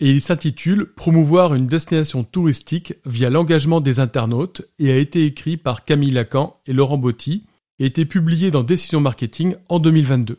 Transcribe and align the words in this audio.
et 0.00 0.08
il 0.08 0.20
s'intitule 0.20 0.86
Promouvoir 0.94 1.54
une 1.54 1.66
destination 1.66 2.24
touristique 2.24 2.94
via 3.04 3.30
l'engagement 3.30 3.80
des 3.80 4.00
internautes 4.00 4.62
et 4.78 4.90
a 4.90 4.96
été 4.96 5.26
écrit 5.26 5.58
par 5.58 5.84
Camille 5.84 6.10
Lacan 6.10 6.58
et 6.66 6.72
Laurent 6.72 6.98
Botti 6.98 7.44
et 7.78 7.84
a 7.84 7.86
été 7.86 8.06
publié 8.06 8.50
dans 8.50 8.62
Décision 8.62 9.00
Marketing 9.00 9.56
en 9.68 9.78
2022. 9.78 10.38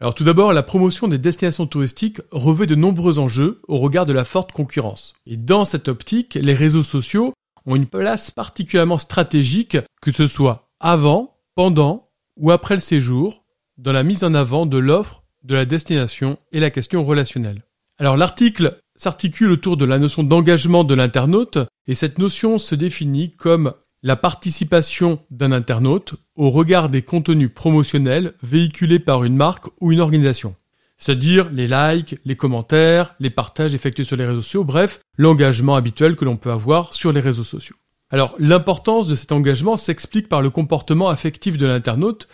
Alors 0.00 0.14
tout 0.14 0.24
d'abord, 0.24 0.52
la 0.52 0.64
promotion 0.64 1.06
des 1.06 1.18
destinations 1.18 1.66
touristiques 1.66 2.20
revêt 2.32 2.66
de 2.66 2.74
nombreux 2.74 3.20
enjeux 3.20 3.58
au 3.68 3.78
regard 3.78 4.06
de 4.06 4.12
la 4.12 4.24
forte 4.24 4.52
concurrence. 4.52 5.14
Et 5.24 5.36
dans 5.36 5.64
cette 5.64 5.88
optique, 5.88 6.34
les 6.34 6.54
réseaux 6.54 6.82
sociaux 6.82 7.32
ont 7.66 7.76
une 7.76 7.86
place 7.86 8.30
particulièrement 8.30 8.98
stratégique, 8.98 9.78
que 10.02 10.12
ce 10.12 10.26
soit 10.26 10.68
avant, 10.80 11.38
pendant 11.54 12.10
ou 12.36 12.50
après 12.50 12.74
le 12.74 12.80
séjour, 12.80 13.44
dans 13.78 13.92
la 13.92 14.02
mise 14.02 14.24
en 14.24 14.34
avant 14.34 14.66
de 14.66 14.78
l'offre, 14.78 15.22
de 15.44 15.54
la 15.54 15.64
destination 15.64 16.38
et 16.52 16.60
la 16.60 16.70
question 16.70 17.04
relationnelle. 17.04 17.62
Alors 17.98 18.16
l'article 18.16 18.80
s'articule 18.96 19.52
autour 19.52 19.76
de 19.76 19.84
la 19.84 19.98
notion 19.98 20.24
d'engagement 20.24 20.84
de 20.84 20.94
l'internaute 20.94 21.58
et 21.86 21.94
cette 21.94 22.18
notion 22.18 22.58
se 22.58 22.74
définit 22.74 23.30
comme 23.30 23.74
la 24.02 24.16
participation 24.16 25.20
d'un 25.30 25.52
internaute 25.52 26.14
au 26.36 26.50
regard 26.50 26.88
des 26.88 27.02
contenus 27.02 27.50
promotionnels 27.54 28.34
véhiculés 28.42 28.98
par 28.98 29.24
une 29.24 29.36
marque 29.36 29.66
ou 29.80 29.92
une 29.92 30.00
organisation. 30.00 30.56
C'est-à-dire 30.98 31.50
les 31.50 31.66
likes, 31.66 32.16
les 32.24 32.36
commentaires, 32.36 33.14
les 33.20 33.30
partages 33.30 33.74
effectués 33.74 34.04
sur 34.04 34.16
les 34.16 34.26
réseaux 34.26 34.42
sociaux, 34.42 34.64
bref, 34.64 35.00
l'engagement 35.16 35.76
habituel 35.76 36.16
que 36.16 36.24
l'on 36.24 36.36
peut 36.36 36.50
avoir 36.50 36.94
sur 36.94 37.12
les 37.12 37.20
réseaux 37.20 37.44
sociaux. 37.44 37.76
Alors 38.10 38.34
l'importance 38.38 39.06
de 39.06 39.14
cet 39.14 39.32
engagement 39.32 39.76
s'explique 39.76 40.28
par 40.28 40.42
le 40.42 40.50
comportement 40.50 41.08
affectif 41.08 41.56
de 41.56 41.66
l'internaute 41.66 42.28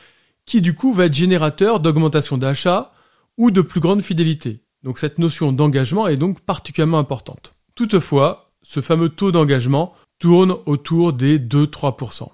qui 0.47 0.61
du 0.61 0.75
coup 0.75 0.93
va 0.93 1.07
être 1.07 1.15
générateur 1.15 1.81
d'augmentation 1.81 2.39
d'achat 2.39 2.93
ou 3.37 3.51
de 3.51 3.61
plus 3.61 3.81
grande 3.81 4.03
fidélité. 4.03 4.63
Donc 4.83 4.99
cette 4.99 5.19
notion 5.19 5.53
d'engagement 5.53 6.09
est 6.09 6.17
donc 6.17 6.41
particulièrement 6.41 6.99
importante. 6.99 7.55
Toutefois, 7.75 8.53
ce 8.63 8.81
fameux 8.81 9.09
taux 9.09 9.33
d'engagement 9.33 9.95
tourne 10.19 10.57
autour 10.67 11.13
des 11.13 11.39
2-3%. 11.39 12.29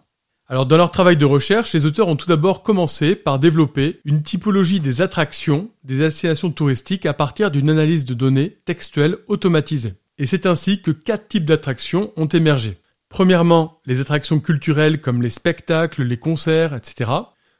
Alors 0.48 0.66
dans 0.66 0.76
leur 0.76 0.92
travail 0.92 1.16
de 1.16 1.24
recherche, 1.24 1.72
les 1.72 1.86
auteurs 1.86 2.06
ont 2.06 2.14
tout 2.14 2.28
d'abord 2.28 2.62
commencé 2.62 3.16
par 3.16 3.40
développer 3.40 4.00
une 4.04 4.22
typologie 4.22 4.78
des 4.78 5.02
attractions 5.02 5.70
des 5.82 5.98
destinations 5.98 6.52
touristiques 6.52 7.06
à 7.06 7.14
partir 7.14 7.50
d'une 7.50 7.68
analyse 7.68 8.04
de 8.04 8.14
données 8.14 8.58
textuelles 8.64 9.18
automatisée. 9.26 9.94
Et 10.18 10.26
c'est 10.26 10.46
ainsi 10.46 10.82
que 10.82 10.92
quatre 10.92 11.28
types 11.28 11.44
d'attractions 11.44 12.12
ont 12.16 12.26
émergé. 12.26 12.78
Premièrement, 13.08 13.80
les 13.86 14.00
attractions 14.00 14.40
culturelles 14.40 15.00
comme 15.00 15.20
les 15.20 15.30
spectacles, 15.30 16.04
les 16.04 16.16
concerts, 16.16 16.74
etc. 16.74 17.10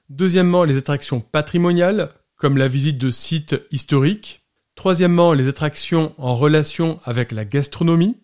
Deuxièmement, 0.09 0.65
les 0.65 0.77
attractions 0.77 1.21
patrimoniales 1.21 2.11
comme 2.37 2.57
la 2.57 2.69
visite 2.69 2.99
de 2.99 3.11
sites 3.11 3.61
historiques. 3.73 4.46
Troisièmement, 4.77 5.33
les 5.33 5.49
attractions 5.49 6.13
en 6.19 6.37
relation 6.37 7.01
avec 7.05 7.33
la 7.33 7.45
gastronomie. 7.45 8.17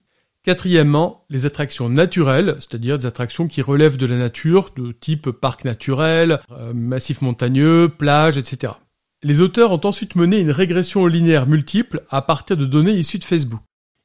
Quatrièmement, 0.44 1.24
les 1.30 1.46
attractions 1.46 1.88
naturelles, 1.88 2.56
c'est-à-dire 2.58 2.98
des 2.98 3.06
attractions 3.06 3.48
qui 3.48 3.62
relèvent 3.62 3.96
de 3.96 4.06
la 4.06 4.16
nature, 4.16 4.70
de 4.76 4.92
type 4.92 5.30
parc 5.30 5.64
naturel, 5.64 6.40
euh, 6.50 6.74
massif 6.74 7.22
montagneux, 7.22 7.88
plage, 7.88 8.38
etc. 8.38 8.74
Les 9.22 9.40
auteurs 9.40 9.70
ont 9.70 9.80
ensuite 9.84 10.14
mené 10.14 10.40
une 10.40 10.50
régression 10.50 11.06
linéaire 11.06 11.46
multiple 11.46 12.02
à 12.10 12.22
partir 12.22 12.56
de 12.56 12.66
données 12.66 12.92
issues 12.92 13.18
de 13.18 13.24
Facebook. 13.24 13.60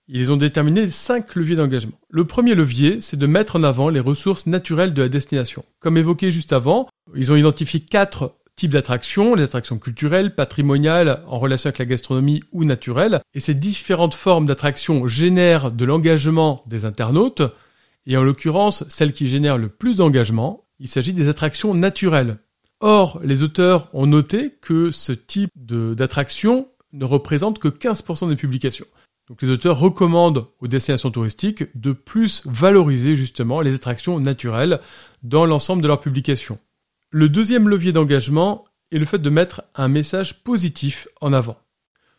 Ils 0.07 0.31
ont 0.31 0.37
déterminé 0.37 0.89
cinq 0.89 1.35
leviers 1.35 1.57
d'engagement. 1.57 1.99
Le 2.09 2.23
premier 2.23 2.55
levier, 2.55 3.01
c'est 3.01 3.17
de 3.17 3.27
mettre 3.27 3.57
en 3.57 3.63
avant 3.63 3.89
les 3.89 3.99
ressources 3.99 4.47
naturelles 4.47 4.93
de 4.93 5.01
la 5.01 5.09
destination. 5.09 5.65
Comme 5.79 5.97
évoqué 5.97 6.31
juste 6.31 6.53
avant, 6.53 6.87
ils 7.13 7.31
ont 7.31 7.35
identifié 7.35 7.81
quatre 7.81 8.35
types 8.57 8.71
d'attractions, 8.71 9.35
les 9.35 9.43
attractions 9.43 9.79
culturelles, 9.79 10.35
patrimoniales, 10.35 11.23
en 11.27 11.39
relation 11.39 11.69
avec 11.69 11.77
la 11.77 11.85
gastronomie 11.85 12.43
ou 12.51 12.65
naturelles. 12.65 13.21
Et 13.33 13.39
ces 13.39 13.53
différentes 13.53 14.15
formes 14.15 14.47
d'attractions 14.47 15.07
génèrent 15.07 15.71
de 15.71 15.85
l'engagement 15.85 16.63
des 16.67 16.85
internautes. 16.85 17.43
Et 18.07 18.17
en 18.17 18.23
l'occurrence, 18.23 18.83
celle 18.89 19.13
qui 19.13 19.27
génère 19.27 19.57
le 19.57 19.69
plus 19.69 19.97
d'engagement, 19.97 20.65
il 20.79 20.87
s'agit 20.87 21.13
des 21.13 21.29
attractions 21.29 21.73
naturelles. 21.73 22.39
Or, 22.79 23.19
les 23.23 23.43
auteurs 23.43 23.89
ont 23.93 24.07
noté 24.07 24.55
que 24.61 24.91
ce 24.91 25.13
type 25.13 25.51
d'attraction 25.55 26.67
ne 26.93 27.05
représente 27.05 27.59
que 27.59 27.67
15% 27.67 28.29
des 28.29 28.35
publications. 28.35 28.85
Donc 29.29 29.41
les 29.41 29.49
auteurs 29.49 29.77
recommandent 29.77 30.47
aux 30.61 30.67
destinations 30.67 31.11
touristiques 31.11 31.65
de 31.75 31.91
plus 31.91 32.43
valoriser 32.45 33.13
justement 33.13 33.61
les 33.61 33.75
attractions 33.75 34.19
naturelles 34.19 34.79
dans 35.21 35.45
l'ensemble 35.45 35.81
de 35.81 35.87
leurs 35.87 35.99
publications. 35.99 36.59
Le 37.09 37.29
deuxième 37.29 37.69
levier 37.69 37.93
d'engagement 37.93 38.65
est 38.91 38.97
le 38.97 39.05
fait 39.05 39.19
de 39.19 39.29
mettre 39.29 39.63
un 39.75 39.87
message 39.87 40.43
positif 40.43 41.07
en 41.21 41.31
avant, 41.31 41.57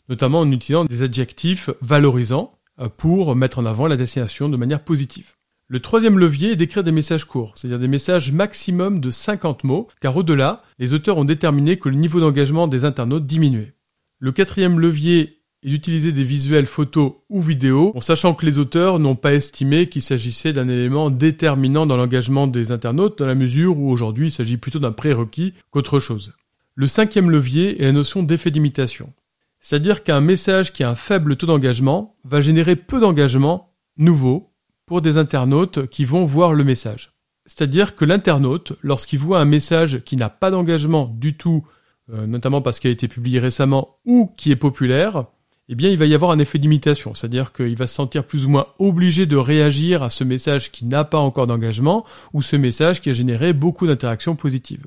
notamment 0.09 0.41
en 0.41 0.51
utilisant 0.51 0.87
des 0.87 1.03
adjectifs 1.03 1.69
valorisants 1.83 2.59
euh, 2.81 2.89
pour 2.89 3.37
mettre 3.37 3.59
en 3.59 3.67
avant 3.67 3.87
la 3.87 3.99
destination 3.99 4.49
de 4.49 4.57
manière 4.57 4.83
positive. 4.83 5.35
Le 5.67 5.81
troisième 5.81 6.19
levier 6.19 6.53
est 6.53 6.57
d'écrire 6.57 6.85
des 6.85 6.93
messages 6.93 7.27
courts, 7.27 7.53
c'est-à-dire 7.57 7.79
des 7.79 7.87
messages 7.87 8.33
maximum 8.33 8.99
de 8.99 9.11
50 9.11 9.65
mots, 9.65 9.89
car 10.01 10.17
au-delà, 10.17 10.63
les 10.79 10.95
auteurs 10.95 11.19
ont 11.19 11.27
déterminé 11.27 11.79
que 11.79 11.91
le 11.91 11.97
niveau 11.97 12.19
d'engagement 12.21 12.67
des 12.67 12.87
internautes 12.87 13.27
diminuait. 13.27 13.75
Le 14.21 14.33
quatrième 14.33 14.81
levier 14.81 15.38
et 15.63 15.71
d'utiliser 15.71 16.13
des 16.13 16.23
visuels 16.23 16.67
photos 16.67 17.15
ou 17.29 17.41
vidéos, 17.41 17.93
en 17.97 18.01
sachant 18.01 18.35
que 18.35 18.47
les 18.47 18.59
auteurs 18.59 18.99
n'ont 18.99 19.17
pas 19.17 19.35
estimé 19.35 19.89
qu'il 19.89 20.03
s'agissait 20.03 20.53
d'un 20.53 20.69
élément 20.69 21.11
déterminant 21.11 21.87
dans 21.87 21.97
l'engagement 21.97 22.47
des 22.47 22.71
internautes, 22.71 23.19
dans 23.19 23.27
la 23.27 23.35
mesure 23.35 23.79
où 23.79 23.91
aujourd'hui 23.91 24.29
il 24.29 24.33
s'agit 24.33 24.57
plutôt 24.57 24.79
d'un 24.79 24.93
prérequis 24.93 25.55
qu'autre 25.71 25.99
chose. 25.99 26.33
Le 26.75 26.87
cinquième 26.87 27.31
levier 27.31 27.83
est 27.83 27.87
la 27.87 27.93
notion 27.93 28.23
d'effet 28.23 28.53
d'imitation. 28.53 29.13
C'est-à-dire 29.59 30.05
qu'un 30.05 30.21
message 30.21 30.73
qui 30.73 30.85
a 30.85 30.91
un 30.91 30.95
faible 30.95 31.37
taux 31.37 31.47
d'engagement 31.47 32.17
va 32.25 32.41
générer 32.41 32.77
peu 32.77 33.01
d'engagement 33.01 33.75
nouveau 33.97 34.53
pour 34.87 35.03
des 35.03 35.19
internautes 35.19 35.89
qui 35.89 36.05
vont 36.05 36.25
voir 36.25 36.55
le 36.55 36.63
message. 36.63 37.13
C'est-à-dire 37.47 37.97
que 37.97 38.05
l'internaute, 38.05 38.75
lorsqu'il 38.83 39.19
voit 39.19 39.41
un 39.41 39.45
message 39.45 40.03
qui 40.05 40.17
n'a 40.17 40.29
pas 40.29 40.51
d'engagement 40.51 41.07
du 41.07 41.37
tout, 41.37 41.67
euh, 42.13 42.27
notamment 42.27 42.63
parce 42.63 42.79
qu'il 42.79 42.91
a 42.91 42.93
été 42.93 43.09
publié 43.09 43.41
récemment 43.41 43.97
ou 44.05 44.33
qui 44.37 44.53
est 44.53 44.57
populaire, 44.57 45.27
eh 45.69 45.75
bien, 45.75 45.91
il 45.91 45.99
va 45.99 46.07
y 46.07 46.15
avoir 46.15 46.31
un 46.31 46.39
effet 46.39 46.59
d'imitation, 46.59 47.15
c'est-à-dire 47.15 47.53
qu'il 47.53 47.77
va 47.77 47.87
se 47.87 47.95
sentir 47.95 48.25
plus 48.25 48.47
ou 48.47 48.49
moins 48.49 48.69
obligé 48.79 49.27
de 49.27 49.37
réagir 49.37 50.03
à 50.03 50.09
ce 50.09 50.25
message 50.25 50.73
qui 50.73 50.87
n'a 50.87 51.05
pas 51.05 51.19
encore 51.19 51.47
d'engagement 51.47 52.07
ou 52.33 52.41
ce 52.41 52.57
message 52.57 53.03
qui 53.03 53.11
a 53.11 53.13
généré 53.13 53.53
beaucoup 53.53 53.87
d'interactions 53.87 54.35
positives. 54.35 54.87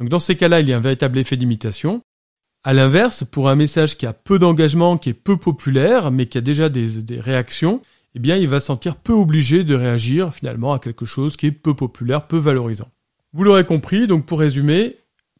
Donc, 0.00 0.08
dans 0.08 0.18
ces 0.18 0.36
cas-là, 0.36 0.60
il 0.60 0.68
y 0.68 0.72
a 0.72 0.76
un 0.76 0.80
véritable 0.80 1.18
effet 1.18 1.36
d'imitation. 1.36 2.02
À 2.64 2.74
l'inverse, 2.74 3.22
pour 3.22 3.48
un 3.48 3.54
message 3.54 3.96
qui 3.96 4.04
a 4.04 4.12
peu 4.12 4.40
d'engagement, 4.40 4.98
qui 4.98 5.10
est 5.10 5.14
peu 5.14 5.36
populaire, 5.36 6.10
mais 6.10 6.26
qui 6.26 6.38
a 6.38 6.40
déjà 6.40 6.68
des, 6.68 7.02
des 7.02 7.20
réactions, 7.20 7.80
eh 8.16 8.18
bien, 8.18 8.36
il 8.36 8.48
va 8.48 8.58
se 8.58 8.66
sentir 8.66 8.96
peu 8.96 9.12
obligé 9.12 9.62
de 9.62 9.76
réagir 9.76 10.34
finalement 10.34 10.72
à 10.72 10.80
quelque 10.80 11.06
chose 11.06 11.36
qui 11.36 11.46
est 11.46 11.52
peu 11.52 11.74
populaire, 11.74 12.26
peu 12.26 12.38
valorisant. 12.38 12.88
Vous 13.32 13.44
l'aurez 13.44 13.64
compris, 13.64 14.06
donc 14.06 14.26
pour 14.26 14.40
résumer, 14.40 14.96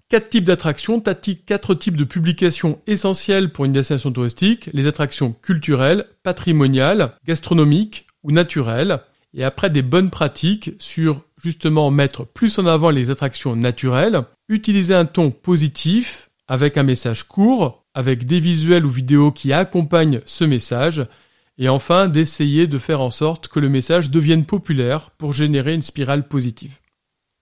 Quatre 0.08 0.28
types 0.28 0.44
d'attractions, 0.44 1.00
quatre 1.00 1.74
types 1.74 1.96
de 1.96 2.04
publications 2.04 2.80
essentielles 2.86 3.50
pour 3.50 3.64
une 3.64 3.72
destination 3.72 4.12
touristique, 4.12 4.70
les 4.72 4.86
attractions 4.86 5.32
culturelles, 5.32 6.06
patrimoniales, 6.22 7.16
gastronomiques 7.26 8.06
ou 8.22 8.30
naturelles, 8.30 9.00
et 9.34 9.42
après 9.42 9.68
des 9.68 9.82
bonnes 9.82 10.10
pratiques 10.10 10.70
sur 10.78 11.22
justement 11.42 11.90
mettre 11.90 12.24
plus 12.24 12.56
en 12.60 12.66
avant 12.66 12.90
les 12.90 13.10
attractions 13.10 13.56
naturelles, 13.56 14.22
utiliser 14.48 14.94
un 14.94 15.06
ton 15.06 15.32
positif 15.32 16.30
avec 16.46 16.76
un 16.76 16.84
message 16.84 17.24
court, 17.24 17.84
avec 17.92 18.26
des 18.26 18.38
visuels 18.38 18.86
ou 18.86 18.90
vidéos 18.90 19.32
qui 19.32 19.52
accompagnent 19.52 20.20
ce 20.24 20.44
message, 20.44 21.04
et 21.58 21.68
enfin 21.68 22.06
d'essayer 22.06 22.68
de 22.68 22.78
faire 22.78 23.00
en 23.00 23.10
sorte 23.10 23.48
que 23.48 23.58
le 23.58 23.68
message 23.68 24.10
devienne 24.10 24.44
populaire 24.44 25.10
pour 25.18 25.32
générer 25.32 25.74
une 25.74 25.82
spirale 25.82 26.28
positive. 26.28 26.78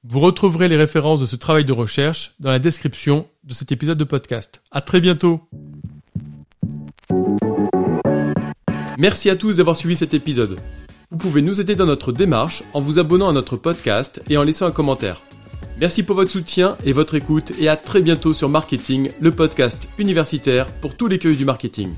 Vous 0.06 0.20
retrouverez 0.20 0.68
les 0.68 0.76
références 0.76 1.20
de 1.20 1.26
ce 1.26 1.34
travail 1.34 1.64
de 1.64 1.72
recherche 1.72 2.34
dans 2.38 2.50
la 2.50 2.58
description 2.58 3.26
de 3.42 3.54
cet 3.54 3.72
épisode 3.72 3.96
de 3.96 4.04
podcast. 4.04 4.60
À 4.70 4.82
très 4.82 5.00
bientôt. 5.00 5.40
Merci 8.98 9.30
à 9.30 9.36
tous 9.36 9.56
d'avoir 9.56 9.78
suivi 9.78 9.96
cet 9.96 10.12
épisode. 10.12 10.60
Vous 11.10 11.16
pouvez 11.16 11.40
nous 11.40 11.58
aider 11.58 11.74
dans 11.74 11.86
notre 11.86 12.12
démarche 12.12 12.64
en 12.74 12.82
vous 12.82 12.98
abonnant 12.98 13.30
à 13.30 13.32
notre 13.32 13.56
podcast 13.56 14.20
et 14.28 14.36
en 14.36 14.42
laissant 14.42 14.66
un 14.66 14.72
commentaire. 14.72 15.22
Merci 15.80 16.02
pour 16.02 16.16
votre 16.16 16.30
soutien 16.30 16.76
et 16.84 16.92
votre 16.92 17.14
écoute 17.14 17.52
et 17.58 17.68
à 17.68 17.76
très 17.76 18.02
bientôt 18.02 18.34
sur 18.34 18.50
Marketing, 18.50 19.08
le 19.20 19.30
podcast 19.30 19.88
universitaire 19.98 20.70
pour 20.82 20.98
tous 20.98 21.06
les 21.06 21.18
cueils 21.18 21.36
du 21.36 21.46
marketing. 21.46 21.94